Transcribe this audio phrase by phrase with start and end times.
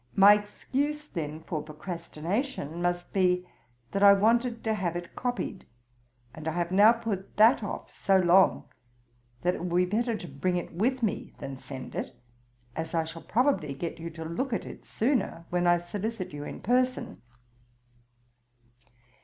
[0.15, 3.47] My excuse then for procrastination must be,
[3.91, 5.67] that I wanted to have it copied;
[6.33, 8.67] and I have now put that off so long,
[9.43, 12.19] that it will be better to bring it with me than send it,
[12.75, 16.45] as I shall probably get you to look at it sooner, when I solicit you
[16.45, 17.21] in person.